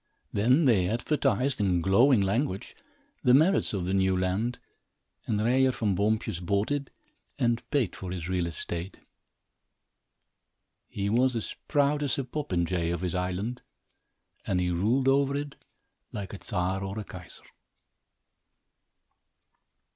Then 0.33 0.65
they 0.65 0.89
advertised, 0.89 1.61
in 1.61 1.79
glowing 1.79 2.21
language, 2.21 2.75
the 3.23 3.35
merits 3.35 3.71
of 3.71 3.85
the 3.85 3.93
new 3.93 4.17
land 4.17 4.57
and 5.27 5.39
Ryer 5.39 5.69
Van 5.69 5.93
Boompjes 5.93 6.39
bought 6.43 6.71
it 6.71 6.89
and 7.37 7.61
paid 7.69 7.95
for 7.95 8.09
his 8.09 8.27
real 8.27 8.47
estate. 8.47 8.97
He 10.87 11.07
was 11.07 11.35
as 11.35 11.55
proud 11.67 12.01
as 12.01 12.17
a 12.17 12.23
popinjay 12.23 12.89
of 12.91 13.01
his 13.01 13.13
island 13.13 13.61
and 14.43 14.59
he 14.59 14.71
ruled 14.71 15.07
over 15.07 15.35
it 15.35 15.55
like 16.11 16.33
a 16.33 16.43
Czar 16.43 16.83
or 16.83 16.97
a 16.97 17.03
Kaiser. 17.03 17.43